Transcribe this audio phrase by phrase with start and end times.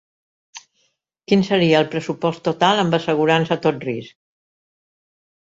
[1.31, 4.19] Quin seria el pressupost total, amb assegurança a tot risc?